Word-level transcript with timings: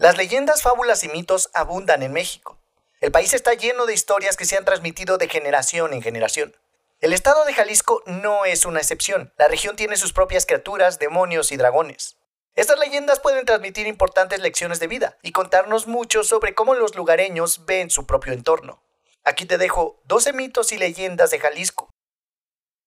Las 0.00 0.16
leyendas, 0.16 0.62
fábulas 0.62 1.04
y 1.04 1.10
mitos 1.10 1.50
abundan 1.52 2.02
en 2.02 2.14
México. 2.14 2.58
El 3.02 3.12
país 3.12 3.34
está 3.34 3.52
lleno 3.52 3.84
de 3.84 3.92
historias 3.92 4.38
que 4.38 4.46
se 4.46 4.56
han 4.56 4.64
transmitido 4.64 5.18
de 5.18 5.28
generación 5.28 5.92
en 5.92 6.00
generación. 6.00 6.56
El 7.02 7.12
estado 7.12 7.44
de 7.44 7.52
Jalisco 7.52 8.02
no 8.06 8.46
es 8.46 8.64
una 8.64 8.78
excepción. 8.78 9.30
La 9.36 9.46
región 9.46 9.76
tiene 9.76 9.98
sus 9.98 10.14
propias 10.14 10.46
criaturas, 10.46 10.98
demonios 10.98 11.52
y 11.52 11.58
dragones. 11.58 12.16
Estas 12.54 12.78
leyendas 12.78 13.20
pueden 13.20 13.44
transmitir 13.44 13.86
importantes 13.86 14.40
lecciones 14.40 14.80
de 14.80 14.86
vida 14.86 15.18
y 15.20 15.32
contarnos 15.32 15.86
mucho 15.86 16.24
sobre 16.24 16.54
cómo 16.54 16.72
los 16.72 16.94
lugareños 16.94 17.66
ven 17.66 17.90
su 17.90 18.06
propio 18.06 18.32
entorno. 18.32 18.82
Aquí 19.22 19.44
te 19.44 19.58
dejo 19.58 20.00
12 20.04 20.32
mitos 20.32 20.72
y 20.72 20.78
leyendas 20.78 21.30
de 21.30 21.40
Jalisco. 21.40 21.90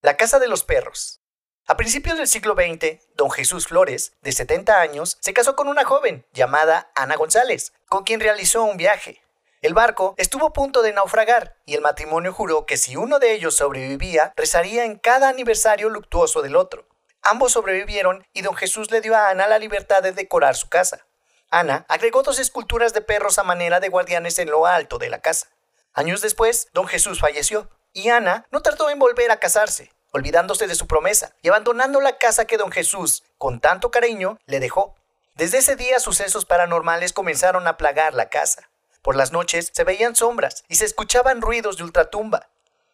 La 0.02 0.18
Casa 0.18 0.40
de 0.40 0.48
los 0.48 0.64
Perros. 0.64 1.23
A 1.66 1.78
principios 1.78 2.18
del 2.18 2.28
siglo 2.28 2.56
XX, 2.56 3.00
don 3.16 3.32
Jesús 3.32 3.68
Flores, 3.68 4.12
de 4.22 4.34
70 4.34 4.82
años, 4.82 5.18
se 5.22 5.34
casó 5.34 5.56
con 5.56 5.70
una 5.70 5.86
joven 5.86 6.26
llamada 6.34 6.92
Ana 6.94 7.16
González, 7.16 7.72
con 7.88 8.04
quien 8.04 8.20
realizó 8.20 8.64
un 8.66 8.76
viaje. 8.76 9.24
El 9.62 9.74
barco 9.74 10.14
estuvo 10.18 10.48
a 10.48 10.52
punto 10.52 10.82
de 10.82 10.92
naufragar 10.92 11.56
y 11.66 11.76
el 11.76 11.82
matrimonio 11.82 12.34
juró 12.34 12.66
que 12.66 12.76
si 12.76 12.98
uno 12.98 13.18
de 13.18 13.32
ellos 13.32 13.56
sobrevivía, 13.56 14.34
rezaría 14.36 14.84
en 14.84 14.98
cada 14.98 15.30
aniversario 15.30 15.88
luctuoso 15.88 16.42
del 16.42 16.58
otro. 16.58 16.86
Ambos 17.22 17.54
sobrevivieron 17.54 18.28
y 18.34 18.42
don 18.42 18.58
Jesús 18.58 18.92
le 18.92 19.00
dio 19.00 19.16
a 19.16 19.30
Ana 19.30 19.48
la 19.48 19.58
libertad 19.58 20.04
de 20.04 20.12
decorar 20.12 20.58
su 20.58 20.68
casa. 20.68 21.06
Ana 21.50 21.86
agregó 21.88 22.24
dos 22.24 22.40
esculturas 22.40 22.94
de 22.94 23.00
perros 23.00 23.40
a 23.40 23.44
manera 23.44 23.80
de 23.80 23.88
guardianes 23.88 24.38
en 24.38 24.52
lo 24.52 24.68
alto 24.68 24.98
de 24.98 25.10
la 25.10 25.22
casa. 25.22 25.48
Años 25.94 26.20
después, 26.20 26.68
don 26.74 26.88
Jesús 26.88 27.22
falleció 27.22 27.70
y 27.94 28.10
Ana 28.10 28.48
no 28.52 28.62
tardó 28.62 28.90
en 28.90 29.00
volver 29.00 29.32
a 29.32 29.40
casarse 29.40 29.94
olvidándose 30.14 30.68
de 30.68 30.76
su 30.76 30.88
promesa 30.88 31.36
y 31.42 31.50
abandonando 31.50 32.00
la 32.00 32.18
casa 32.18 32.46
que 32.46 32.58
don 32.58 32.72
Jesús, 32.72 33.24
con 33.38 33.60
tanto 33.60 33.92
cariño, 33.92 34.40
le 34.46 34.60
dejó. 34.60 34.96
Desde 35.36 35.58
ese 35.58 35.76
día 35.76 36.00
sucesos 36.00 36.46
paranormales 36.46 37.12
comenzaron 37.12 37.68
a 37.68 37.78
plagar 37.78 38.14
la 38.14 38.30
casa. 38.30 38.70
Por 39.02 39.16
las 39.16 39.32
noches 39.32 39.72
se 39.74 39.84
veían 39.84 40.16
sombras 40.16 40.64
y 40.70 40.76
se 40.76 40.86
escuchaban 40.86 41.42
ruidos 41.42 41.78
de 41.78 41.84
ultratumba. 41.84 42.48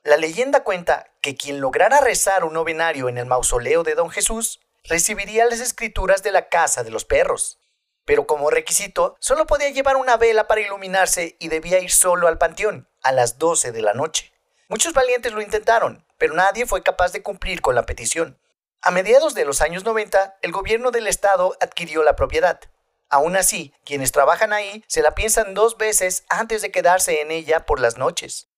La 0.04 0.16
leyenda 0.16 0.64
cuenta 0.64 1.08
que 1.22 1.36
quien 1.36 1.60
lograra 1.60 2.00
rezar 2.00 2.46
un 2.46 2.54
novenario 2.54 3.10
en 3.10 3.18
el 3.18 3.26
mausoleo 3.26 3.84
de 3.84 3.96
don 3.96 4.10
Jesús 4.10 4.62
recibiría 4.86 5.46
las 5.46 5.60
escrituras 5.60 6.24
de 6.24 6.32
la 6.32 6.48
casa 6.48 6.84
de 6.84 6.90
los 6.90 7.04
perros. 7.04 7.60
Pero 8.06 8.26
como 8.26 8.50
requisito, 8.50 9.18
solo 9.20 9.46
podía 9.46 9.70
llevar 9.70 9.98
una 9.98 10.16
vela 10.16 10.48
para 10.48 10.62
iluminarse 10.62 11.36
y 11.38 11.50
debía 11.50 11.80
ir 11.80 11.92
solo 11.92 12.30
al 12.30 12.38
panteón 12.38 12.88
a 13.04 13.12
las 13.12 13.38
12 13.38 13.74
de 13.74 13.82
la 13.82 13.94
noche. 13.94 14.32
Muchos 14.70 14.94
valientes 14.94 15.34
lo 15.34 15.42
intentaron, 15.42 16.06
pero 16.20 16.36
nadie 16.36 16.68
fue 16.68 16.84
capaz 16.84 17.12
de 17.12 17.24
cumplir 17.24 17.62
con 17.62 17.74
la 17.74 17.88
petición. 17.88 18.40
A 18.82 18.92
mediados 18.92 19.34
de 19.34 19.46
los 19.46 19.62
años 19.62 19.84
90, 19.84 20.38
el 20.42 20.52
gobierno 20.52 20.92
del 20.92 21.08
estado 21.08 21.58
adquirió 21.60 22.04
la 22.04 22.16
propiedad. 22.16 22.60
Aún 23.10 23.36
así, 23.36 23.74
quienes 23.84 24.12
trabajan 24.12 24.54
ahí 24.54 24.84
se 24.88 25.02
la 25.02 25.16
piensan 25.16 25.56
dos 25.56 25.78
veces 25.78 26.26
antes 26.30 26.62
de 26.62 26.72
quedarse 26.72 27.22
en 27.22 27.32
ella 27.32 27.66
por 27.66 27.80
las 27.80 27.98
noches. 27.98 28.50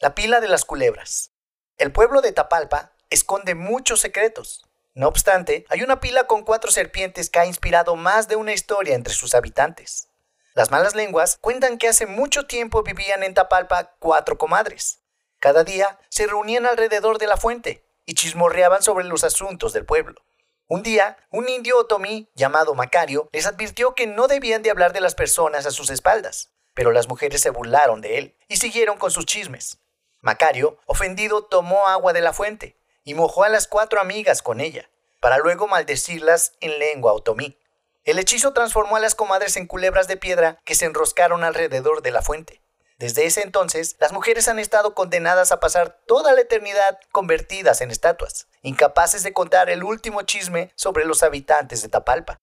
La 0.00 0.16
pila 0.16 0.40
de 0.40 0.48
las 0.48 0.64
culebras. 0.64 1.30
El 1.78 1.92
pueblo 1.92 2.22
de 2.22 2.32
Tapalpa 2.32 2.92
esconde 3.08 3.54
muchos 3.54 4.00
secretos. 4.00 4.66
No 4.94 5.08
obstante, 5.08 5.64
hay 5.68 5.82
una 5.82 6.00
pila 6.00 6.26
con 6.26 6.42
cuatro 6.42 6.70
serpientes 6.70 7.30
que 7.30 7.38
ha 7.38 7.46
inspirado 7.46 7.96
más 7.96 8.28
de 8.28 8.36
una 8.36 8.52
historia 8.52 8.94
entre 8.94 9.14
sus 9.14 9.34
habitantes. 9.34 10.08
Las 10.54 10.70
malas 10.70 10.94
lenguas 10.94 11.38
cuentan 11.40 11.78
que 11.78 11.88
hace 11.88 12.06
mucho 12.06 12.46
tiempo 12.46 12.82
vivían 12.82 13.22
en 13.22 13.32
Tapalpa 13.32 13.94
cuatro 13.98 14.36
comadres. 14.36 15.01
Cada 15.42 15.64
día 15.64 15.98
se 16.08 16.28
reunían 16.28 16.66
alrededor 16.66 17.18
de 17.18 17.26
la 17.26 17.36
fuente 17.36 17.84
y 18.06 18.14
chismorreaban 18.14 18.84
sobre 18.84 19.04
los 19.04 19.24
asuntos 19.24 19.72
del 19.72 19.84
pueblo. 19.84 20.22
Un 20.68 20.84
día, 20.84 21.16
un 21.32 21.48
indio 21.48 21.78
otomí 21.78 22.28
llamado 22.36 22.76
Macario 22.76 23.28
les 23.32 23.48
advirtió 23.48 23.96
que 23.96 24.06
no 24.06 24.28
debían 24.28 24.62
de 24.62 24.70
hablar 24.70 24.92
de 24.92 25.00
las 25.00 25.16
personas 25.16 25.66
a 25.66 25.72
sus 25.72 25.90
espaldas, 25.90 26.52
pero 26.74 26.92
las 26.92 27.08
mujeres 27.08 27.40
se 27.40 27.50
burlaron 27.50 28.00
de 28.00 28.18
él 28.18 28.36
y 28.46 28.58
siguieron 28.58 28.98
con 28.98 29.10
sus 29.10 29.26
chismes. 29.26 29.78
Macario, 30.20 30.78
ofendido, 30.86 31.42
tomó 31.42 31.88
agua 31.88 32.12
de 32.12 32.20
la 32.20 32.32
fuente 32.32 32.76
y 33.02 33.14
mojó 33.14 33.42
a 33.42 33.48
las 33.48 33.66
cuatro 33.66 34.00
amigas 34.00 34.42
con 34.42 34.60
ella, 34.60 34.90
para 35.18 35.38
luego 35.38 35.66
maldecirlas 35.66 36.52
en 36.60 36.78
lengua 36.78 37.14
otomí. 37.14 37.58
El 38.04 38.20
hechizo 38.20 38.52
transformó 38.52 38.94
a 38.94 39.00
las 39.00 39.16
comadres 39.16 39.56
en 39.56 39.66
culebras 39.66 40.06
de 40.06 40.16
piedra 40.16 40.60
que 40.64 40.76
se 40.76 40.84
enroscaron 40.84 41.42
alrededor 41.42 42.00
de 42.00 42.12
la 42.12 42.22
fuente. 42.22 42.61
Desde 43.02 43.26
ese 43.26 43.42
entonces, 43.42 43.96
las 43.98 44.12
mujeres 44.12 44.46
han 44.46 44.60
estado 44.60 44.94
condenadas 44.94 45.50
a 45.50 45.58
pasar 45.58 45.98
toda 46.06 46.32
la 46.34 46.42
eternidad 46.42 47.00
convertidas 47.10 47.80
en 47.80 47.90
estatuas, 47.90 48.46
incapaces 48.62 49.24
de 49.24 49.32
contar 49.32 49.70
el 49.70 49.82
último 49.82 50.22
chisme 50.22 50.70
sobre 50.76 51.04
los 51.04 51.24
habitantes 51.24 51.82
de 51.82 51.88
Tapalpa. 51.88 52.38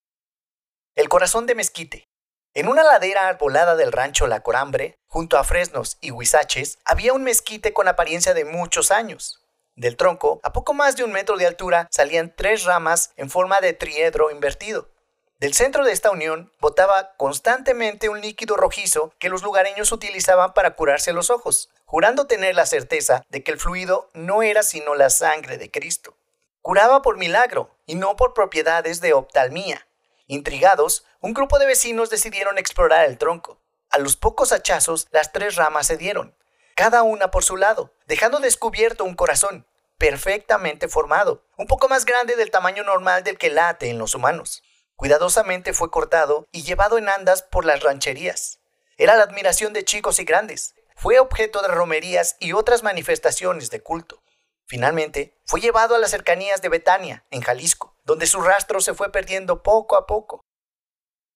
El 0.96 1.08
corazón 1.08 1.46
de 1.46 1.56
Mezquite. 1.56 2.10
En 2.54 2.68
una 2.68 2.84
ladera 2.84 3.30
arbolada 3.30 3.78
del 3.78 3.94
rancho 3.94 4.28
La 4.28 4.42
Corambre, 4.42 4.98
junto 5.08 5.38
a 5.38 5.46
fresnos 5.46 5.98
y 6.02 6.12
huizaches, 6.12 6.80
había 6.84 7.14
un 7.14 7.24
mezquite 7.24 7.72
con 7.72 7.88
apariencia 7.88 8.34
de 8.34 8.44
muchos 8.44 8.92
años. 8.92 9.42
Del 9.78 9.96
tronco, 9.96 10.42
a 10.44 10.52
poco 10.52 10.74
más 10.74 10.98
de 10.98 11.06
un 11.06 11.14
metro 11.14 11.38
de 11.38 11.48
altura, 11.48 11.88
salían 11.90 12.34
tres 12.36 12.66
ramas 12.66 13.14
en 13.16 13.30
forma 13.30 13.62
de 13.62 13.72
triedro 13.72 14.30
invertido. 14.30 14.90
Del 15.40 15.54
centro 15.54 15.86
de 15.86 15.94
esta 15.94 16.12
unión 16.12 16.52
botaba 16.60 17.14
constantemente 17.16 18.10
un 18.10 18.20
líquido 18.20 18.58
rojizo 18.58 19.14
que 19.20 19.30
los 19.30 19.42
lugareños 19.42 19.94
utilizaban 19.94 20.54
para 20.54 20.76
curarse 20.76 21.14
los 21.14 21.30
ojos, 21.30 21.70
jurando 21.86 22.28
tener 22.28 22.56
la 22.56 22.66
certeza 22.66 23.24
de 23.30 23.42
que 23.42 23.52
el 23.52 23.58
fluido 23.58 24.10
no 24.14 24.44
era 24.44 24.64
sino 24.64 24.96
la 24.96 25.10
sangre 25.10 25.58
de 25.58 25.72
Cristo. 25.72 26.18
Curaba 26.62 27.02
por 27.02 27.16
milagro 27.16 27.74
y 27.86 27.96
no 27.96 28.18
por 28.18 28.34
propiedades 28.34 29.00
de 29.00 29.14
optalmía. 29.14 29.88
Intrigados, 30.28 31.06
un 31.22 31.34
grupo 31.34 31.58
de 31.58 31.68
vecinos 31.68 32.10
decidieron 32.10 32.58
explorar 32.58 33.06
el 33.06 33.18
tronco. 33.18 33.62
A 33.90 33.98
los 33.98 34.18
pocos 34.18 34.52
hachazos, 34.52 35.08
las 35.12 35.32
tres 35.32 35.56
ramas 35.56 35.88
se 35.88 35.96
dieron, 35.96 36.36
cada 36.76 37.02
una 37.02 37.32
por 37.32 37.46
su 37.46 37.56
lado, 37.56 37.94
dejando 38.08 38.40
descubierto 38.40 39.06
un 39.06 39.16
corazón, 39.16 39.66
perfectamente 39.98 40.90
formado, 40.90 41.46
un 41.56 41.66
poco 41.66 41.88
más 41.88 42.04
grande 42.04 42.36
del 42.36 42.52
tamaño 42.52 42.84
normal 42.84 43.24
del 43.24 43.38
que 43.38 43.50
late 43.50 43.90
en 43.90 44.00
los 44.00 44.16
humanos. 44.16 44.64
Cuidadosamente 45.00 45.72
fue 45.72 45.92
cortado 45.92 46.46
y 46.52 46.64
llevado 46.64 46.98
en 46.98 47.08
andas 47.08 47.42
por 47.42 47.64
las 47.64 47.84
rancherías. 47.84 48.60
Era 48.98 49.16
la 49.16 49.24
admiración 49.24 49.72
de 49.72 49.86
chicos 49.86 50.20
y 50.20 50.26
grandes. 50.26 50.76
Fue 50.94 51.20
objeto 51.20 51.62
de 51.62 51.70
romerías 51.70 52.36
y 52.38 52.52
otras 52.52 52.84
manifestaciones 52.84 53.70
de 53.70 53.82
culto. 53.82 54.22
Finalmente, 54.66 55.40
fue 55.46 55.62
llevado 55.62 55.96
a 55.96 56.00
las 56.00 56.12
cercanías 56.12 56.62
de 56.62 56.68
Betania, 56.68 57.26
en 57.32 57.40
Jalisco, 57.40 57.96
donde 58.04 58.28
su 58.28 58.42
rastro 58.42 58.82
se 58.82 58.94
fue 58.94 59.10
perdiendo 59.10 59.64
poco 59.64 59.96
a 59.96 60.06
poco. 60.06 60.44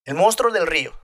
El 0.03 0.15
monstruo 0.15 0.51
del 0.51 0.67
río. 0.67 1.01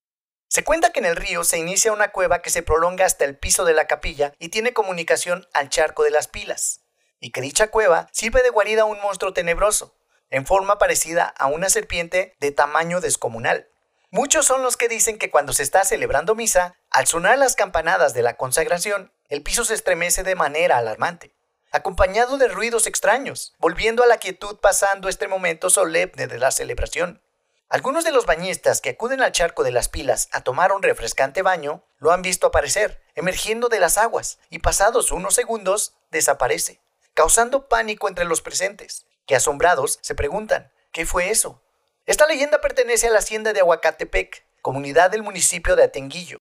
Se 0.50 0.66
cuenta 0.66 0.92
que 0.92 1.00
en 1.00 1.06
el 1.06 1.16
río 1.16 1.46
se 1.46 1.60
inicia 1.60 1.94
una 1.94 2.12
cueva 2.12 2.42
que 2.42 2.50
se 2.50 2.62
prolonga 2.62 3.06
hasta 3.06 3.24
el 3.24 3.38
piso 3.38 3.64
de 3.64 3.74
la 3.74 3.88
capilla 3.88 4.34
y 4.38 4.50
tiene 4.50 4.74
comunicación 4.74 5.48
al 5.54 5.70
charco 5.70 6.04
de 6.04 6.12
las 6.12 6.28
pilas, 6.28 6.82
y 7.22 7.32
que 7.32 7.40
dicha 7.40 7.72
cueva 7.72 8.10
sirve 8.12 8.44
de 8.44 8.50
guarida 8.50 8.82
a 8.82 8.86
un 8.86 9.00
monstruo 9.00 9.32
tenebroso, 9.32 9.96
en 10.32 10.46
forma 10.46 10.78
parecida 10.78 11.26
a 11.38 11.48
una 11.48 11.70
serpiente 11.70 12.36
de 12.40 12.52
tamaño 12.52 13.02
descomunal. 13.02 13.68
Muchos 14.12 14.46
son 14.46 14.64
los 14.64 14.78
que 14.78 14.88
dicen 14.88 15.18
que 15.20 15.30
cuando 15.30 15.54
se 15.54 15.64
está 15.64 15.84
celebrando 15.84 16.36
misa, 16.36 16.76
al 16.90 17.08
sonar 17.08 17.38
las 17.38 17.56
campanadas 17.56 18.14
de 18.14 18.24
la 18.24 18.38
consagración, 18.38 19.12
el 19.30 19.44
piso 19.44 19.66
se 19.66 19.76
estremece 19.76 20.24
de 20.24 20.36
manera 20.36 20.78
alarmante, 20.78 21.32
acompañado 21.72 22.38
de 22.38 22.48
ruidos 22.48 22.88
extraños, 22.88 23.54
volviendo 23.60 24.02
a 24.04 24.08
la 24.08 24.18
quietud 24.18 24.58
pasando 24.58 25.10
este 25.10 25.28
momento 25.28 25.70
solemne 25.70 26.28
de 26.28 26.40
la 26.40 26.50
celebración. 26.50 27.22
Algunos 27.70 28.04
de 28.04 28.12
los 28.12 28.26
bañistas 28.26 28.82
que 28.82 28.90
acuden 28.90 29.22
al 29.22 29.32
charco 29.32 29.64
de 29.64 29.72
las 29.72 29.90
pilas 29.90 30.28
a 30.32 30.42
tomar 30.42 30.72
un 30.72 30.82
refrescante 30.82 31.44
baño 31.44 31.84
lo 32.00 32.12
han 32.12 32.24
visto 32.24 32.48
aparecer, 32.48 33.04
emergiendo 33.14 33.70
de 33.70 33.80
las 33.80 34.00
aguas, 34.00 34.40
y 34.50 34.58
pasados 34.58 35.12
unos 35.12 35.36
segundos 35.36 35.94
desaparece, 36.10 36.82
causando 37.14 37.68
pánico 37.68 38.10
entre 38.10 38.26
los 38.26 38.42
presentes 38.42 39.06
que 39.30 39.36
asombrados 39.36 40.00
se 40.02 40.16
preguntan, 40.16 40.72
¿qué 40.92 41.06
fue 41.06 41.30
eso? 41.30 41.62
Esta 42.08 42.26
leyenda 42.26 42.62
pertenece 42.62 43.06
a 43.06 43.12
la 43.12 43.20
hacienda 43.20 43.54
de 43.54 43.60
Aguacatepec, 43.60 44.44
comunidad 44.64 45.12
del 45.12 45.22
municipio 45.22 45.76
de 45.76 45.84
Atenguillo. 45.84 46.40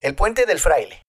El 0.00 0.14
puente 0.14 0.46
del 0.46 0.58
fraile. 0.58 1.02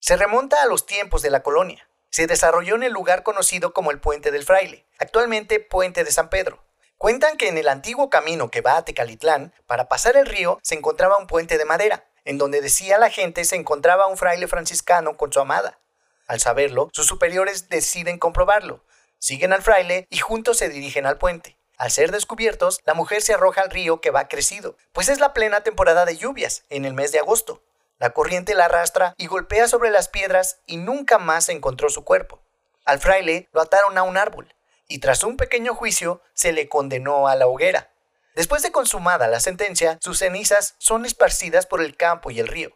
Se 0.00 0.16
remonta 0.16 0.62
a 0.62 0.66
los 0.66 0.86
tiempos 0.86 1.20
de 1.20 1.28
la 1.28 1.42
colonia. 1.42 1.86
Se 2.08 2.26
desarrolló 2.26 2.74
en 2.76 2.84
el 2.84 2.92
lugar 2.94 3.22
conocido 3.22 3.74
como 3.74 3.90
el 3.90 4.00
puente 4.00 4.30
del 4.30 4.44
fraile, 4.44 4.86
actualmente 4.98 5.60
puente 5.60 6.04
de 6.04 6.10
San 6.10 6.30
Pedro. 6.30 6.64
Cuentan 6.96 7.36
que 7.36 7.48
en 7.48 7.58
el 7.58 7.68
antiguo 7.68 8.08
camino 8.08 8.50
que 8.50 8.62
va 8.62 8.78
a 8.78 8.84
Tecalitlán, 8.86 9.52
para 9.66 9.90
pasar 9.90 10.16
el 10.16 10.24
río, 10.24 10.58
se 10.62 10.74
encontraba 10.74 11.18
un 11.18 11.26
puente 11.26 11.58
de 11.58 11.66
madera, 11.66 12.06
en 12.24 12.38
donde 12.38 12.62
decía 12.62 12.96
la 12.96 13.10
gente 13.10 13.44
se 13.44 13.56
encontraba 13.56 14.06
un 14.06 14.16
fraile 14.16 14.48
franciscano 14.48 15.18
con 15.18 15.30
su 15.30 15.38
amada. 15.38 15.80
Al 16.26 16.40
saberlo, 16.40 16.88
sus 16.94 17.06
superiores 17.06 17.68
deciden 17.68 18.18
comprobarlo, 18.18 18.82
Siguen 19.20 19.52
al 19.52 19.60
fraile 19.60 20.06
y 20.08 20.16
juntos 20.16 20.56
se 20.56 20.70
dirigen 20.70 21.04
al 21.04 21.18
puente. 21.18 21.58
Al 21.76 21.90
ser 21.90 22.10
descubiertos, 22.10 22.80
la 22.86 22.94
mujer 22.94 23.20
se 23.20 23.34
arroja 23.34 23.60
al 23.60 23.70
río 23.70 24.00
que 24.00 24.10
va 24.10 24.28
crecido, 24.28 24.78
pues 24.92 25.10
es 25.10 25.20
la 25.20 25.34
plena 25.34 25.60
temporada 25.60 26.06
de 26.06 26.16
lluvias, 26.16 26.64
en 26.70 26.86
el 26.86 26.94
mes 26.94 27.12
de 27.12 27.18
agosto. 27.18 27.62
La 27.98 28.10
corriente 28.10 28.54
la 28.54 28.64
arrastra 28.64 29.14
y 29.18 29.26
golpea 29.26 29.68
sobre 29.68 29.90
las 29.90 30.08
piedras 30.08 30.60
y 30.64 30.78
nunca 30.78 31.18
más 31.18 31.50
encontró 31.50 31.90
su 31.90 32.02
cuerpo. 32.02 32.40
Al 32.86 32.98
fraile 32.98 33.50
lo 33.52 33.60
ataron 33.60 33.98
a 33.98 34.04
un 34.04 34.16
árbol 34.16 34.54
y 34.88 35.00
tras 35.00 35.22
un 35.22 35.36
pequeño 35.36 35.74
juicio 35.74 36.22
se 36.32 36.52
le 36.52 36.70
condenó 36.70 37.28
a 37.28 37.36
la 37.36 37.46
hoguera. 37.46 37.90
Después 38.34 38.62
de 38.62 38.72
consumada 38.72 39.28
la 39.28 39.40
sentencia, 39.40 39.98
sus 40.00 40.18
cenizas 40.18 40.76
son 40.78 41.04
esparcidas 41.04 41.66
por 41.66 41.82
el 41.82 41.94
campo 41.94 42.30
y 42.30 42.40
el 42.40 42.48
río. 42.48 42.70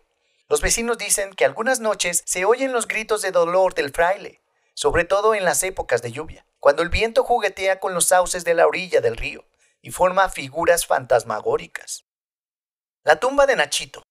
Los 0.50 0.60
vecinos 0.60 0.98
dicen 0.98 1.32
que 1.32 1.46
algunas 1.46 1.80
noches 1.80 2.22
se 2.26 2.44
oyen 2.44 2.72
los 2.72 2.86
gritos 2.86 3.22
de 3.22 3.30
dolor 3.30 3.72
del 3.72 3.92
fraile, 3.92 4.42
sobre 4.74 5.04
todo 5.04 5.34
en 5.34 5.44
las 5.44 5.62
épocas 5.62 6.02
de 6.02 6.12
lluvia, 6.12 6.46
cuando 6.60 6.82
el 6.82 6.88
viento 6.88 7.24
juguetea 7.24 7.80
con 7.80 7.94
los 7.94 8.06
sauces 8.06 8.44
de 8.44 8.54
la 8.54 8.66
orilla 8.66 9.00
del 9.00 9.16
río 9.16 9.46
y 9.80 9.90
forma 9.90 10.28
figuras 10.28 10.86
fantasmagóricas. 10.86 12.04
La 13.02 13.16
tumba 13.16 13.46
de 13.46 13.56
Nachito. 13.56 14.02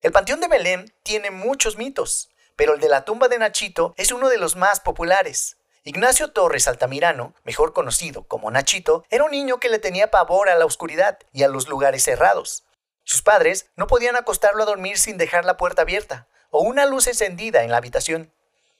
El 0.00 0.12
Panteón 0.12 0.40
de 0.40 0.48
Belén 0.48 0.94
tiene 1.02 1.30
muchos 1.30 1.76
mitos, 1.76 2.30
pero 2.56 2.74
el 2.74 2.80
de 2.80 2.88
la 2.88 3.04
tumba 3.04 3.28
de 3.28 3.38
Nachito 3.38 3.94
es 3.96 4.12
uno 4.12 4.28
de 4.28 4.38
los 4.38 4.56
más 4.56 4.80
populares. 4.80 5.56
Ignacio 5.84 6.32
Torres 6.32 6.68
Altamirano, 6.68 7.34
mejor 7.44 7.72
conocido 7.72 8.24
como 8.28 8.50
Nachito, 8.50 9.04
era 9.10 9.24
un 9.24 9.30
niño 9.30 9.58
que 9.58 9.68
le 9.68 9.78
tenía 9.78 10.10
pavor 10.10 10.48
a 10.48 10.54
la 10.54 10.66
oscuridad 10.66 11.18
y 11.32 11.42
a 11.42 11.48
los 11.48 11.68
lugares 11.68 12.04
cerrados. 12.04 12.64
Sus 13.04 13.22
padres 13.22 13.70
no 13.74 13.86
podían 13.86 14.16
acostarlo 14.16 14.62
a 14.62 14.66
dormir 14.66 14.98
sin 14.98 15.18
dejar 15.18 15.44
la 15.44 15.56
puerta 15.56 15.82
abierta 15.82 16.28
o 16.50 16.60
una 16.60 16.86
luz 16.86 17.06
encendida 17.06 17.64
en 17.64 17.70
la 17.70 17.78
habitación. 17.78 18.32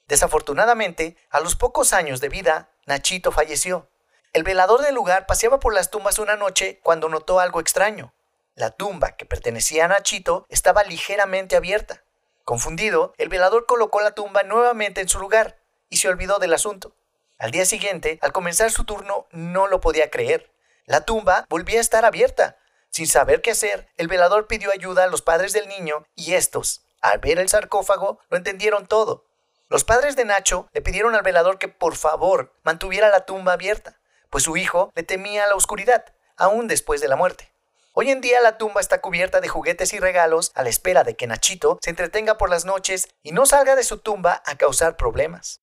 Desafortunadamente, 0.08 1.16
a 1.30 1.40
los 1.40 1.56
pocos 1.56 1.92
años 1.92 2.20
de 2.20 2.28
vida, 2.28 2.70
Nachito 2.86 3.32
falleció. 3.32 3.88
El 4.32 4.42
velador 4.42 4.82
del 4.82 4.94
lugar 4.94 5.26
paseaba 5.26 5.60
por 5.60 5.74
las 5.74 5.90
tumbas 5.90 6.18
una 6.18 6.36
noche 6.36 6.80
cuando 6.82 7.08
notó 7.08 7.40
algo 7.40 7.60
extraño. 7.60 8.12
La 8.54 8.70
tumba 8.70 9.12
que 9.12 9.26
pertenecía 9.26 9.84
a 9.84 9.88
Nachito 9.88 10.46
estaba 10.48 10.84
ligeramente 10.84 11.56
abierta. 11.56 12.02
Confundido, 12.44 13.14
el 13.18 13.28
velador 13.28 13.66
colocó 13.66 14.00
la 14.00 14.14
tumba 14.14 14.42
nuevamente 14.42 15.00
en 15.00 15.08
su 15.08 15.18
lugar 15.18 15.58
y 15.88 15.98
se 15.98 16.08
olvidó 16.08 16.38
del 16.38 16.54
asunto. 16.54 16.94
Al 17.38 17.50
día 17.50 17.64
siguiente, 17.64 18.18
al 18.22 18.32
comenzar 18.32 18.70
su 18.70 18.84
turno, 18.84 19.26
no 19.30 19.66
lo 19.66 19.80
podía 19.80 20.10
creer. 20.10 20.50
La 20.86 21.04
tumba 21.04 21.46
volvía 21.48 21.78
a 21.78 21.82
estar 21.82 22.04
abierta. 22.04 22.56
Sin 22.90 23.06
saber 23.06 23.40
qué 23.42 23.52
hacer, 23.52 23.88
el 23.96 24.08
velador 24.08 24.46
pidió 24.46 24.70
ayuda 24.70 25.04
a 25.04 25.06
los 25.06 25.22
padres 25.22 25.52
del 25.52 25.68
niño 25.68 26.06
y 26.14 26.34
estos, 26.34 26.84
al 27.00 27.18
ver 27.18 27.38
el 27.38 27.48
sarcófago, 27.48 28.20
lo 28.28 28.36
entendieron 28.36 28.86
todo. 28.86 29.24
Los 29.72 29.84
padres 29.84 30.16
de 30.16 30.26
Nacho 30.26 30.68
le 30.74 30.82
pidieron 30.82 31.14
al 31.14 31.22
velador 31.22 31.58
que 31.58 31.66
por 31.66 31.96
favor 31.96 32.52
mantuviera 32.62 33.08
la 33.08 33.24
tumba 33.24 33.54
abierta, 33.54 33.98
pues 34.28 34.44
su 34.44 34.58
hijo 34.58 34.92
le 34.94 35.02
temía 35.02 35.46
la 35.46 35.54
oscuridad, 35.54 36.04
aún 36.36 36.68
después 36.68 37.00
de 37.00 37.08
la 37.08 37.16
muerte. 37.16 37.50
Hoy 37.94 38.10
en 38.10 38.20
día 38.20 38.42
la 38.42 38.58
tumba 38.58 38.82
está 38.82 39.00
cubierta 39.00 39.40
de 39.40 39.48
juguetes 39.48 39.94
y 39.94 39.98
regalos 39.98 40.52
a 40.54 40.62
la 40.62 40.68
espera 40.68 41.04
de 41.04 41.16
que 41.16 41.26
Nachito 41.26 41.78
se 41.80 41.88
entretenga 41.88 42.36
por 42.36 42.50
las 42.50 42.66
noches 42.66 43.08
y 43.22 43.32
no 43.32 43.46
salga 43.46 43.74
de 43.74 43.82
su 43.82 43.96
tumba 43.96 44.42
a 44.44 44.58
causar 44.58 44.98
problemas. 44.98 45.62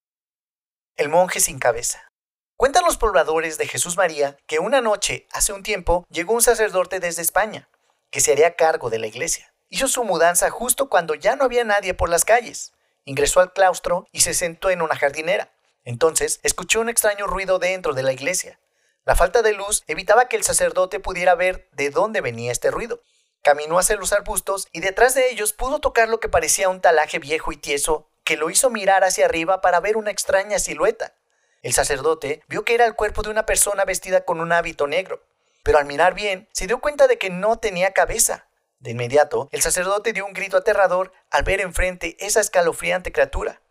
El 0.96 1.10
monje 1.10 1.40
sin 1.40 1.60
cabeza. 1.60 2.12
Cuentan 2.58 2.86
los 2.86 2.98
pobladores 2.98 3.60
de 3.60 3.68
Jesús 3.68 3.96
María 3.96 4.38
que 4.48 4.58
una 4.58 4.82
noche, 4.82 5.28
hace 5.34 5.54
un 5.54 5.62
tiempo, 5.62 6.04
llegó 6.10 6.34
un 6.34 6.42
sacerdote 6.42 7.00
desde 7.00 7.22
España, 7.22 7.70
que 8.10 8.22
se 8.22 8.32
haría 8.32 8.56
cargo 8.56 8.90
de 8.90 8.98
la 8.98 9.06
iglesia. 9.06 9.54
Hizo 9.68 9.88
su 9.88 10.04
mudanza 10.04 10.50
justo 10.50 10.90
cuando 10.90 11.14
ya 11.14 11.36
no 11.36 11.44
había 11.44 11.64
nadie 11.64 11.94
por 11.94 12.10
las 12.10 12.26
calles. 12.26 12.74
Ingresó 13.06 13.40
al 13.40 13.54
claustro 13.54 14.08
y 14.12 14.22
se 14.22 14.34
sentó 14.34 14.70
en 14.70 14.82
una 14.82 14.96
jardinera. 14.96 15.52
Entonces 15.84 16.40
escuchó 16.44 16.82
un 16.82 16.90
extraño 16.90 17.28
ruido 17.28 17.60
dentro 17.60 17.94
de 17.94 18.04
la 18.04 18.14
iglesia. 18.14 18.60
La 19.06 19.16
falta 19.16 19.42
de 19.42 19.54
luz 19.54 19.84
evitaba 19.88 20.28
que 20.28 20.36
el 20.36 20.44
sacerdote 20.44 21.00
pudiera 21.00 21.36
ver 21.36 21.70
de 21.72 21.90
dónde 21.90 22.22
venía 22.22 22.52
este 22.52 22.70
ruido. 22.70 23.02
Caminó 23.42 23.80
hacia 23.80 23.96
los 23.96 24.14
arbustos 24.14 24.68
y 24.72 24.82
detrás 24.82 25.16
de 25.16 25.30
ellos 25.32 25.54
pudo 25.54 25.80
tocar 25.80 26.10
lo 26.10 26.20
que 26.20 26.30
parecía 26.30 26.70
un 26.70 26.82
talaje 26.82 27.20
viejo 27.20 27.52
y 27.52 27.58
tieso 27.58 28.10
que 28.24 28.38
lo 28.38 28.50
hizo 28.50 28.70
mirar 28.70 29.04
hacia 29.04 29.26
arriba 29.26 29.62
para 29.62 29.80
ver 29.80 29.98
una 29.98 30.12
extraña 30.12 30.60
silueta. 30.60 31.16
El 31.64 31.74
sacerdote 31.74 32.44
vio 32.48 32.64
que 32.64 32.76
era 32.76 32.86
el 32.86 32.96
cuerpo 32.96 33.24
de 33.24 33.30
una 33.30 33.46
persona 33.46 33.86
vestida 33.86 34.26
con 34.26 34.40
un 34.40 34.52
hábito 34.52 34.86
negro, 34.86 35.24
pero 35.64 35.80
al 35.80 35.86
mirar 35.86 36.14
bien 36.14 36.48
se 36.54 36.68
dio 36.68 36.80
cuenta 36.80 37.08
de 37.08 37.18
que 37.18 37.30
no 37.30 37.58
tenía 37.58 37.94
cabeza. 37.94 38.49
De 38.80 38.92
inmediato, 38.92 39.50
el 39.52 39.62
sacerdote 39.62 40.14
dio 40.14 40.26
un 40.26 40.34
grito 40.34 40.56
aterrador 40.56 41.12
al 41.30 41.44
ver 41.44 41.60
enfrente 41.60 42.16
esa 42.20 42.40
escalofriante 42.40 43.12
criatura. 43.12 43.62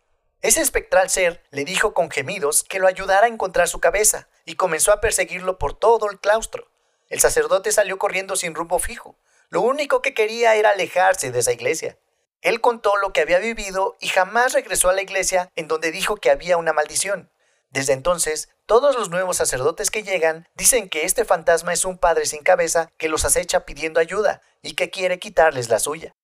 Ese 0.41 0.61
espectral 0.61 1.09
ser 1.09 1.43
le 1.49 1.65
dijo 1.65 1.95
con 1.95 2.11
gemidos 2.11 2.63
que 2.63 2.79
lo 2.79 2.87
ayudara 2.87 3.25
a 3.25 3.29
encontrar 3.29 3.67
su 3.67 3.79
cabeza 3.79 4.29
y 4.45 4.55
comenzó 4.55 4.91
a 4.91 5.01
perseguirlo 5.01 5.57
por 5.57 5.73
todo 5.77 6.09
el 6.09 6.19
claustro. 6.19 6.69
El 7.09 7.19
sacerdote 7.19 7.71
salió 7.71 7.97
corriendo 7.97 8.35
sin 8.35 8.53
rumbo 8.53 8.77
fijo. 8.77 9.17
Lo 9.49 9.61
único 9.61 10.03
que 10.03 10.13
quería 10.13 10.55
era 10.55 10.69
alejarse 10.69 11.31
de 11.31 11.39
esa 11.39 11.51
iglesia. 11.51 11.97
Él 12.41 12.61
contó 12.61 12.95
lo 12.97 13.11
que 13.11 13.21
había 13.21 13.39
vivido 13.39 13.97
y 13.99 14.07
jamás 14.07 14.53
regresó 14.53 14.89
a 14.89 14.93
la 14.93 15.01
iglesia 15.01 15.51
en 15.55 15.67
donde 15.67 15.91
dijo 15.91 16.17
que 16.17 16.29
había 16.29 16.55
una 16.57 16.71
maldición. 16.71 17.31
Desde 17.71 17.93
entonces, 17.93 18.49
todos 18.69 18.95
los 18.95 19.09
nuevos 19.09 19.37
sacerdotes 19.37 19.89
que 19.89 20.03
llegan 20.03 20.47
dicen 20.53 20.89
que 20.89 21.03
este 21.03 21.25
fantasma 21.25 21.73
es 21.73 21.85
un 21.85 21.97
padre 21.97 22.27
sin 22.27 22.43
cabeza 22.43 22.91
que 22.99 23.09
los 23.09 23.25
acecha 23.25 23.65
pidiendo 23.65 23.99
ayuda 23.99 24.43
y 24.61 24.75
que 24.75 24.91
quiere 24.91 25.17
quitarles 25.17 25.69
la 25.69 25.79
suya. 25.79 26.15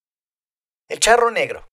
El 0.87 0.99
charro 0.99 1.31
negro. 1.31 1.67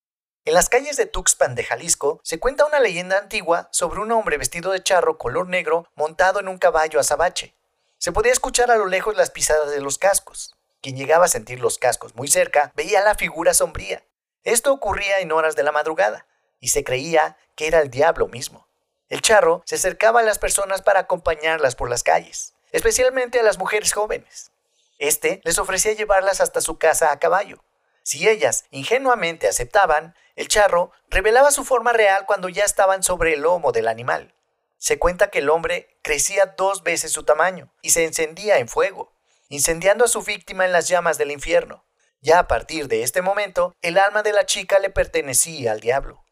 En 0.47 0.55
las 0.55 0.71
calles 0.71 0.97
de 0.97 1.05
Tuxpan 1.05 1.55
de 1.55 1.65
Jalisco 1.65 2.21
se 2.25 2.41
cuenta 2.41 2.65
una 2.65 2.81
leyenda 2.81 3.19
antigua 3.19 3.69
sobre 3.71 4.01
un 4.01 4.13
hombre 4.13 4.39
vestido 4.39 4.73
de 4.73 4.83
charro 4.83 5.19
color 5.19 5.47
negro 5.47 5.91
montado 5.95 6.41
en 6.41 6.49
un 6.49 6.57
caballo 6.57 6.99
azabache. 6.99 7.55
Se 7.99 8.11
podía 8.11 8.33
escuchar 8.33 8.71
a 8.71 8.77
lo 8.77 8.87
lejos 8.87 9.15
las 9.15 9.31
pisadas 9.31 9.71
de 9.73 9.83
los 9.83 9.99
cascos. 9.99 10.55
Quien 10.81 10.97
llegaba 10.97 11.27
a 11.27 11.29
sentir 11.29 11.61
los 11.61 11.77
cascos 11.77 12.15
muy 12.15 12.29
cerca 12.29 12.73
veía 12.75 13.03
la 13.03 13.15
figura 13.15 13.53
sombría. 13.53 14.07
Esto 14.43 14.73
ocurría 14.73 15.19
en 15.19 15.33
horas 15.33 15.55
de 15.55 15.65
la 15.65 15.73
madrugada, 15.73 16.27
y 16.61 16.69
se 16.69 16.83
creía 16.83 17.37
que 17.57 17.67
era 17.67 17.81
el 17.81 17.91
diablo 17.91 18.27
mismo. 18.27 18.72
El 19.13 19.21
charro 19.21 19.63
se 19.67 19.75
acercaba 19.75 20.21
a 20.21 20.23
las 20.23 20.39
personas 20.39 20.81
para 20.81 21.01
acompañarlas 21.01 21.77
por 21.77 21.91
las 21.91 22.03
calles, 22.03 22.55
especialmente 22.71 23.39
a 23.39 23.43
las 23.43 23.59
mujeres 23.59 23.93
jóvenes. 23.93 24.53
Este 24.99 25.43
les 25.45 25.59
ofrecía 25.59 25.93
llevarlas 25.93 26.41
hasta 26.41 26.63
su 26.63 26.79
casa 26.79 27.13
a 27.13 27.19
caballo. 27.19 27.63
Si 28.03 28.27
ellas 28.27 28.65
ingenuamente 28.71 29.49
aceptaban, 29.49 30.15
el 30.35 30.49
charro 30.49 30.93
revelaba 31.11 31.51
su 31.51 31.63
forma 31.63 31.93
real 31.93 32.25
cuando 32.25 32.49
ya 32.49 32.65
estaban 32.65 33.03
sobre 33.03 33.35
el 33.35 33.43
lomo 33.43 33.71
del 33.71 33.89
animal. 33.89 34.35
Se 34.79 34.99
cuenta 34.99 35.29
que 35.29 35.41
el 35.41 35.51
hombre 35.51 35.95
crecía 36.01 36.55
dos 36.57 36.83
veces 36.83 37.13
su 37.13 37.23
tamaño 37.23 37.71
y 37.83 37.91
se 37.91 38.07
encendía 38.07 38.57
en 38.57 38.69
fuego, 38.69 39.13
incendiando 39.51 40.07
a 40.07 40.09
su 40.09 40.23
víctima 40.23 40.65
en 40.65 40.73
las 40.73 40.89
llamas 40.89 41.19
del 41.19 41.33
infierno. 41.33 41.85
Ya 42.23 42.39
a 42.39 42.49
partir 42.49 42.89
de 42.89 43.03
este 43.03 43.21
momento, 43.21 43.77
el 43.83 43.99
alma 43.99 44.23
de 44.23 44.33
la 44.33 44.47
chica 44.47 44.79
le 44.79 44.89
pertenecía 44.89 45.73
al 45.73 45.81
diablo. 45.81 46.25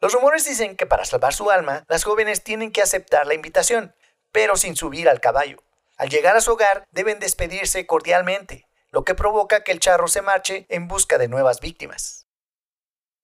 Los 0.00 0.12
rumores 0.12 0.44
dicen 0.44 0.76
que 0.76 0.86
para 0.86 1.04
salvar 1.04 1.34
su 1.34 1.50
alma, 1.50 1.84
las 1.88 2.04
jóvenes 2.04 2.44
tienen 2.44 2.70
que 2.70 2.82
aceptar 2.82 3.26
la 3.26 3.34
invitación, 3.34 3.94
pero 4.30 4.56
sin 4.56 4.76
subir 4.76 5.08
al 5.08 5.20
caballo. 5.20 5.58
Al 5.96 6.08
llegar 6.08 6.36
a 6.36 6.40
su 6.40 6.52
hogar, 6.52 6.86
deben 6.92 7.18
despedirse 7.18 7.84
cordialmente, 7.86 8.68
lo 8.90 9.04
que 9.04 9.16
provoca 9.16 9.64
que 9.64 9.72
el 9.72 9.80
charro 9.80 10.06
se 10.06 10.22
marche 10.22 10.66
en 10.68 10.86
busca 10.86 11.18
de 11.18 11.26
nuevas 11.26 11.60
víctimas. 11.60 12.28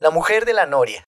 La 0.01 0.11
mujer 0.11 0.45
de 0.45 0.53
la 0.53 0.67
noria. 0.67 1.05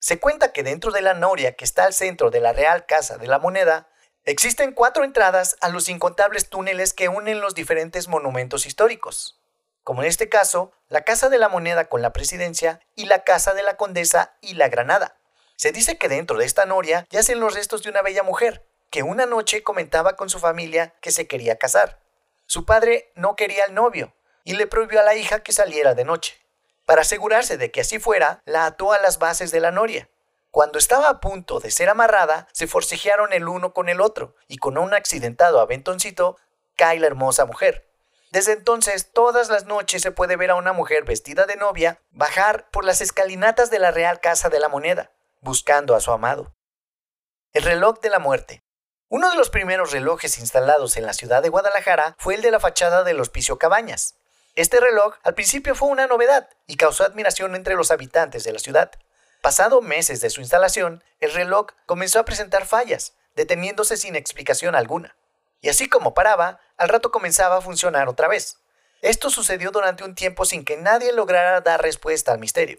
Se 0.00 0.18
cuenta 0.18 0.52
que 0.52 0.62
dentro 0.62 0.90
de 0.90 1.02
la 1.02 1.12
noria 1.12 1.52
que 1.52 1.66
está 1.66 1.84
al 1.84 1.92
centro 1.92 2.30
de 2.30 2.40
la 2.40 2.54
Real 2.54 2.86
Casa 2.86 3.18
de 3.18 3.26
la 3.26 3.38
Moneda, 3.38 3.90
existen 4.24 4.72
cuatro 4.72 5.04
entradas 5.04 5.58
a 5.60 5.68
los 5.68 5.90
incontables 5.90 6.48
túneles 6.48 6.94
que 6.94 7.08
unen 7.08 7.42
los 7.42 7.54
diferentes 7.54 8.08
monumentos 8.08 8.64
históricos, 8.64 9.39
como 9.90 10.02
en 10.02 10.08
este 10.08 10.28
caso, 10.28 10.70
la 10.88 11.00
Casa 11.00 11.28
de 11.30 11.38
la 11.38 11.48
Moneda 11.48 11.86
con 11.86 12.00
la 12.00 12.12
Presidencia 12.12 12.78
y 12.94 13.06
la 13.06 13.24
Casa 13.24 13.54
de 13.54 13.64
la 13.64 13.76
Condesa 13.76 14.36
y 14.40 14.54
la 14.54 14.68
Granada. 14.68 15.16
Se 15.56 15.72
dice 15.72 15.98
que 15.98 16.08
dentro 16.08 16.38
de 16.38 16.44
esta 16.44 16.64
noria 16.64 17.08
yacen 17.10 17.40
los 17.40 17.56
restos 17.56 17.82
de 17.82 17.90
una 17.90 18.00
bella 18.00 18.22
mujer, 18.22 18.64
que 18.88 19.02
una 19.02 19.26
noche 19.26 19.64
comentaba 19.64 20.14
con 20.14 20.30
su 20.30 20.38
familia 20.38 20.94
que 21.00 21.10
se 21.10 21.26
quería 21.26 21.58
casar. 21.58 21.98
Su 22.46 22.64
padre 22.64 23.10
no 23.16 23.34
quería 23.34 23.64
al 23.64 23.74
novio 23.74 24.14
y 24.44 24.52
le 24.52 24.68
prohibió 24.68 25.00
a 25.00 25.02
la 25.02 25.16
hija 25.16 25.42
que 25.42 25.50
saliera 25.50 25.96
de 25.96 26.04
noche. 26.04 26.38
Para 26.86 27.00
asegurarse 27.00 27.56
de 27.56 27.72
que 27.72 27.80
así 27.80 27.98
fuera, 27.98 28.42
la 28.44 28.66
ató 28.66 28.92
a 28.92 29.00
las 29.00 29.18
bases 29.18 29.50
de 29.50 29.58
la 29.58 29.72
noria. 29.72 30.08
Cuando 30.52 30.78
estaba 30.78 31.08
a 31.08 31.18
punto 31.18 31.58
de 31.58 31.72
ser 31.72 31.88
amarrada, 31.88 32.46
se 32.52 32.68
forcejearon 32.68 33.32
el 33.32 33.48
uno 33.48 33.74
con 33.74 33.88
el 33.88 34.00
otro 34.00 34.36
y 34.46 34.58
con 34.58 34.78
un 34.78 34.94
accidentado 34.94 35.58
aventoncito 35.58 36.36
cae 36.76 37.00
la 37.00 37.08
hermosa 37.08 37.44
mujer. 37.44 37.89
Desde 38.30 38.52
entonces, 38.52 39.10
todas 39.12 39.48
las 39.48 39.64
noches 39.66 40.02
se 40.02 40.12
puede 40.12 40.36
ver 40.36 40.50
a 40.50 40.54
una 40.54 40.72
mujer 40.72 41.04
vestida 41.04 41.46
de 41.46 41.56
novia 41.56 42.00
bajar 42.12 42.70
por 42.70 42.84
las 42.84 43.00
escalinatas 43.00 43.70
de 43.70 43.80
la 43.80 43.90
Real 43.90 44.20
Casa 44.20 44.48
de 44.48 44.60
la 44.60 44.68
Moneda, 44.68 45.10
buscando 45.40 45.96
a 45.96 46.00
su 46.00 46.12
amado. 46.12 46.54
El 47.52 47.64
reloj 47.64 47.98
de 47.98 48.10
la 48.10 48.20
muerte. 48.20 48.62
Uno 49.08 49.28
de 49.28 49.36
los 49.36 49.50
primeros 49.50 49.90
relojes 49.90 50.38
instalados 50.38 50.96
en 50.96 51.04
la 51.04 51.12
ciudad 51.12 51.42
de 51.42 51.48
Guadalajara 51.48 52.14
fue 52.18 52.36
el 52.36 52.42
de 52.42 52.52
la 52.52 52.60
fachada 52.60 53.02
del 53.02 53.18
Hospicio 53.18 53.58
Cabañas. 53.58 54.14
Este 54.54 54.78
reloj 54.78 55.16
al 55.24 55.34
principio 55.34 55.74
fue 55.74 55.88
una 55.88 56.06
novedad 56.06 56.48
y 56.68 56.76
causó 56.76 57.02
admiración 57.02 57.56
entre 57.56 57.74
los 57.74 57.90
habitantes 57.90 58.44
de 58.44 58.52
la 58.52 58.60
ciudad. 58.60 58.92
Pasado 59.42 59.82
meses 59.82 60.20
de 60.20 60.30
su 60.30 60.40
instalación, 60.40 61.02
el 61.18 61.32
reloj 61.32 61.66
comenzó 61.86 62.20
a 62.20 62.24
presentar 62.24 62.66
fallas, 62.66 63.14
deteniéndose 63.34 63.96
sin 63.96 64.14
explicación 64.14 64.76
alguna. 64.76 65.16
Y 65.60 65.68
así 65.68 65.88
como 65.88 66.14
paraba, 66.14 66.60
al 66.76 66.88
rato 66.88 67.10
comenzaba 67.10 67.56
a 67.56 67.60
funcionar 67.60 68.08
otra 68.08 68.28
vez. 68.28 68.58
Esto 69.02 69.30
sucedió 69.30 69.70
durante 69.70 70.04
un 70.04 70.14
tiempo 70.14 70.44
sin 70.44 70.64
que 70.64 70.76
nadie 70.76 71.12
lograra 71.12 71.60
dar 71.60 71.82
respuesta 71.82 72.32
al 72.32 72.38
misterio. 72.38 72.78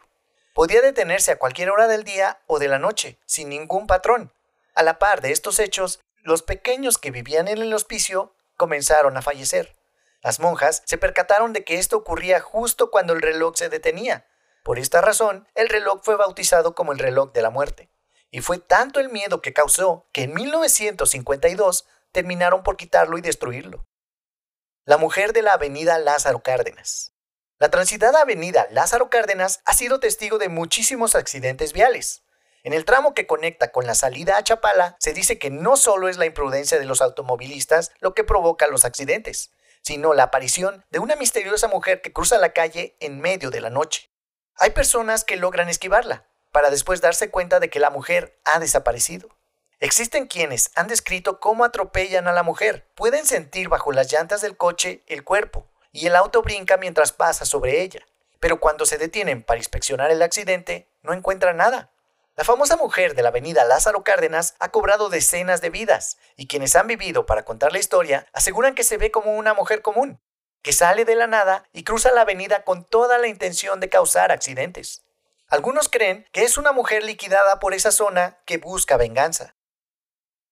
Podía 0.54 0.82
detenerse 0.82 1.32
a 1.32 1.40
cualquier 1.40 1.70
hora 1.70 1.88
del 1.88 2.04
día 2.04 2.40
o 2.48 2.60
de 2.60 2.68
la 2.68 2.80
noche, 2.80 3.18
sin 3.26 3.50
ningún 3.50 3.88
patrón. 3.88 4.32
A 4.76 4.84
la 4.84 5.00
par 5.00 5.22
de 5.22 5.32
estos 5.32 5.60
hechos, 5.60 6.00
los 6.24 6.44
pequeños 6.44 6.98
que 6.98 7.12
vivían 7.12 7.48
en 7.48 7.60
el 7.60 7.74
hospicio 7.74 8.36
comenzaron 8.58 9.18
a 9.18 9.22
fallecer. 9.22 9.76
Las 10.22 10.40
monjas 10.40 10.84
se 10.86 10.98
percataron 10.98 11.54
de 11.54 11.64
que 11.64 11.80
esto 11.80 11.98
ocurría 11.98 12.40
justo 12.40 12.92
cuando 12.92 13.14
el 13.14 13.22
reloj 13.22 13.56
se 13.56 13.70
detenía. 13.70 14.28
Por 14.64 14.78
esta 14.78 15.02
razón, 15.02 15.48
el 15.56 15.70
reloj 15.70 16.02
fue 16.04 16.16
bautizado 16.16 16.76
como 16.76 16.92
el 16.92 17.00
reloj 17.00 17.32
de 17.32 17.42
la 17.42 17.50
muerte. 17.50 17.90
Y 18.30 18.42
fue 18.42 18.60
tanto 18.60 19.00
el 19.00 19.10
miedo 19.10 19.42
que 19.42 19.54
causó 19.54 20.06
que 20.14 20.24
en 20.24 20.34
1952 20.34 21.88
terminaron 22.12 22.64
por 22.64 22.78
quitarlo 22.78 23.18
y 23.18 23.22
destruirlo. 23.22 23.88
La 24.86 24.98
mujer 24.98 25.34
de 25.34 25.42
la 25.42 25.54
avenida 25.54 25.98
Lázaro 26.00 26.42
Cárdenas. 26.42 27.14
La 27.60 27.70
transitada 27.70 28.22
avenida 28.22 28.68
Lázaro 28.72 29.10
Cárdenas 29.10 29.62
ha 29.66 29.74
sido 29.74 30.00
testigo 30.00 30.38
de 30.40 30.50
muchísimos 30.50 31.16
accidentes 31.16 31.74
viales. 31.74 32.24
En 32.64 32.74
el 32.74 32.86
tramo 32.86 33.14
que 33.14 33.28
conecta 33.28 33.72
con 33.72 33.86
la 33.86 33.96
salida 33.96 34.38
a 34.38 34.44
Chapala, 34.44 34.96
se 35.00 35.14
dice 35.14 35.40
que 35.40 35.50
no 35.50 35.78
solo 35.78 36.10
es 36.10 36.18
la 36.18 36.26
imprudencia 36.26 36.80
de 36.80 36.86
los 36.86 37.02
automovilistas 37.02 37.92
lo 38.00 38.14
que 38.14 38.24
provoca 38.24 38.68
los 38.68 38.86
accidentes, 38.86 39.52
sino 39.82 40.14
la 40.14 40.24
aparición 40.24 40.86
de 40.90 41.00
una 41.00 41.16
misteriosa 41.16 41.68
mujer 41.68 42.02
que 42.02 42.14
cruza 42.14 42.38
la 42.38 42.54
calle 42.54 42.98
en 43.00 43.20
medio 43.20 43.50
de 43.50 43.62
la 43.62 43.70
noche. 43.70 44.12
Hay 44.56 44.72
personas 44.72 45.24
que 45.24 45.38
logran 45.38 45.70
esquivarla, 45.70 46.28
para 46.52 46.70
después 46.70 47.02
darse 47.02 47.32
cuenta 47.32 47.60
de 47.60 47.70
que 47.70 47.80
la 47.80 47.90
mujer 47.90 48.40
ha 48.44 48.60
desaparecido. 48.60 49.30
Existen 49.82 50.28
quienes 50.28 50.70
han 50.76 50.88
descrito 50.88 51.40
cómo 51.40 51.66
atropellan 51.66 52.28
a 52.28 52.34
la 52.34 52.44
mujer. 52.44 52.88
Pueden 52.94 53.26
sentir 53.26 53.68
bajo 53.68 53.92
las 53.92 54.12
llantas 54.12 54.40
del 54.42 54.56
coche 54.56 55.02
el 55.08 55.24
cuerpo, 55.24 55.72
y 55.92 56.06
el 56.06 56.16
auto 56.16 56.44
brinca 56.44 56.78
mientras 56.78 57.12
pasa 57.12 57.46
sobre 57.46 57.82
ella. 57.82 58.06
Pero 58.40 58.60
cuando 58.60 58.86
se 58.86 59.00
detienen 59.00 59.42
para 59.42 59.58
inspeccionar 59.58 60.12
el 60.12 60.22
accidente, 60.22 60.88
no 61.02 61.14
encuentran 61.14 61.58
nada. 61.58 61.90
La 62.36 62.44
famosa 62.44 62.78
mujer 62.78 63.16
de 63.16 63.24
la 63.24 63.30
avenida 63.30 63.66
Lázaro 63.66 64.04
Cárdenas 64.04 64.54
ha 64.60 64.70
cobrado 64.70 65.10
decenas 65.10 65.62
de 65.62 65.72
vidas, 65.72 66.20
y 66.36 66.46
quienes 66.46 66.76
han 66.76 66.86
vivido 66.86 67.26
para 67.26 67.44
contar 67.44 67.72
la 67.72 67.80
historia 67.80 68.28
aseguran 68.34 68.76
que 68.76 68.84
se 68.84 68.98
ve 68.98 69.10
como 69.10 69.34
una 69.34 69.56
mujer 69.56 69.82
común, 69.82 70.22
que 70.62 70.74
sale 70.74 71.06
de 71.06 71.16
la 71.16 71.26
nada 71.26 71.68
y 71.74 71.86
cruza 71.86 72.12
la 72.12 72.22
avenida 72.22 72.66
con 72.66 72.86
toda 72.86 73.18
la 73.18 73.28
intención 73.28 73.80
de 73.80 73.90
causar 73.90 74.32
accidentes. 74.32 75.02
Algunos 75.48 75.90
creen 75.90 76.28
que 76.32 76.44
es 76.44 76.60
una 76.60 76.72
mujer 76.72 77.04
liquidada 77.04 77.60
por 77.60 77.74
esa 77.74 77.92
zona 77.92 78.38
que 78.46 78.60
busca 78.60 78.96
venganza. 78.96 79.56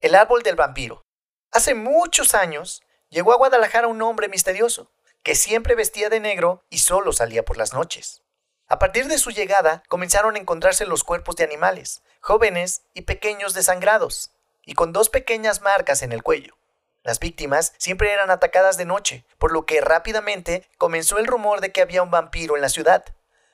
El 0.02 0.16
árbol 0.16 0.44
del 0.44 0.56
vampiro. 0.56 1.06
Hace 1.52 1.76
muchos 1.76 2.34
años 2.34 2.82
llegó 3.10 3.34
a 3.34 3.36
Guadalajara 3.36 3.88
un 3.88 4.02
hombre 4.02 4.30
misterioso, 4.30 4.90
que 5.24 5.36
siempre 5.36 5.76
vestía 5.76 6.08
de 6.08 6.22
negro 6.22 6.64
y 6.70 6.78
solo 6.78 7.12
salía 7.12 7.44
por 7.44 7.58
las 7.58 7.74
noches. 7.74 8.24
A 8.70 8.80
partir 8.80 9.08
de 9.08 9.18
su 9.18 9.32
llegada 9.32 9.84
comenzaron 9.90 10.36
a 10.36 10.40
encontrarse 10.40 10.86
los 10.86 11.04
cuerpos 11.04 11.36
de 11.36 11.44
animales, 11.44 12.02
jóvenes 12.22 12.84
y 12.94 13.02
pequeños 13.02 13.54
desangrados, 13.54 14.32
y 14.64 14.74
con 14.74 14.94
dos 14.94 15.10
pequeñas 15.10 15.62
marcas 15.62 16.02
en 16.02 16.14
el 16.14 16.24
cuello. 16.24 16.56
Las 17.04 17.20
víctimas 17.20 17.74
siempre 17.78 18.14
eran 18.14 18.32
atacadas 18.32 18.78
de 18.78 18.86
noche, 18.86 19.26
por 19.38 19.52
lo 19.52 19.66
que 19.66 19.82
rápidamente 19.82 20.70
comenzó 20.78 21.18
el 21.18 21.28
rumor 21.28 21.60
de 21.60 21.74
que 21.74 21.82
había 21.82 22.04
un 22.04 22.12
vampiro 22.12 22.56
en 22.56 22.62
la 22.62 22.70
ciudad. 22.70 23.04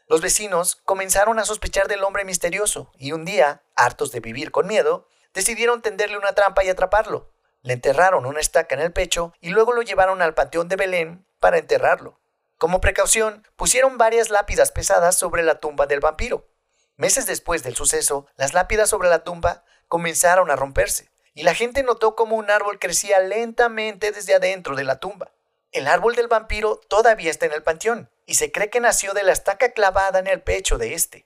Los 0.08 0.22
vecinos 0.22 0.76
comenzaron 0.76 1.40
a 1.40 1.46
sospechar 1.46 1.88
del 1.88 2.04
hombre 2.04 2.24
misterioso 2.24 2.92
y 3.00 3.14
un 3.14 3.26
día, 3.26 3.64
hartos 3.76 4.12
de 4.12 4.20
vivir 4.20 4.52
con 4.52 4.68
miedo, 4.68 5.08
decidieron 5.36 5.84
tenderle 5.84 6.18
una 6.18 6.34
trampa 6.34 6.64
y 6.64 6.70
atraparlo. 6.70 7.32
Le 7.62 7.74
enterraron 7.74 8.26
una 8.26 8.40
estaca 8.40 8.74
en 8.74 8.82
el 8.82 8.94
pecho 8.94 9.34
y 9.40 9.50
luego 9.50 9.74
lo 9.74 9.84
llevaron 9.84 10.24
al 10.24 10.34
Panteón 10.34 10.68
de 10.68 10.78
Belén 10.78 11.28
para 11.40 11.60
enterrarlo. 11.60 12.20
Como 12.58 12.82
precaución, 12.82 13.46
pusieron 13.56 13.98
varias 13.98 14.30
lápidas 14.30 14.72
pesadas 14.72 15.18
sobre 15.18 15.44
la 15.44 15.60
tumba 15.60 15.86
del 15.86 16.00
vampiro. 16.00 16.48
Meses 16.96 17.26
después 17.26 17.64
del 17.64 17.76
suceso, 17.76 18.28
las 18.38 18.54
lápidas 18.54 18.90
sobre 18.90 19.10
la 19.10 19.24
tumba 19.26 19.66
comenzaron 19.90 20.50
a 20.50 20.56
romperse, 20.56 21.12
y 21.34 21.44
la 21.44 21.54
gente 21.54 21.84
notó 21.84 22.16
cómo 22.16 22.38
un 22.38 22.50
árbol 22.50 22.80
crecía 22.80 23.20
lentamente 23.20 24.12
desde 24.14 24.36
adentro 24.36 24.76
de 24.76 24.86
la 24.86 25.00
tumba. 25.02 25.34
El 25.74 25.88
árbol 25.88 26.16
del 26.16 26.30
vampiro 26.30 26.80
todavía 26.88 27.30
está 27.30 27.46
en 27.46 27.52
el 27.52 27.64
panteón, 27.64 28.10
y 28.26 28.36
se 28.36 28.54
cree 28.54 28.70
que 28.70 28.80
nació 28.80 29.14
de 29.14 29.24
la 29.24 29.34
estaca 29.34 29.74
clavada 29.74 30.20
en 30.20 30.28
el 30.28 30.42
pecho 30.42 30.78
de 30.78 30.94
este. 30.94 31.26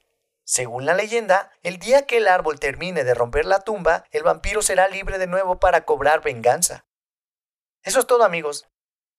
Según 0.50 0.84
la 0.84 0.94
leyenda, 0.94 1.52
el 1.62 1.78
día 1.78 2.06
que 2.06 2.16
el 2.16 2.26
árbol 2.26 2.58
termine 2.58 3.04
de 3.04 3.14
romper 3.14 3.44
la 3.44 3.60
tumba, 3.60 4.04
el 4.10 4.24
vampiro 4.24 4.62
será 4.62 4.88
libre 4.88 5.16
de 5.16 5.28
nuevo 5.28 5.60
para 5.60 5.84
cobrar 5.84 6.22
venganza. 6.22 6.86
Eso 7.84 8.00
es 8.00 8.06
todo 8.08 8.24
amigos. 8.24 8.68